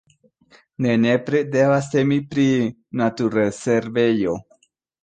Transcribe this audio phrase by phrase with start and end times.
[0.85, 2.49] Ne nepre devas temi pri
[3.05, 4.37] naturrezervejo.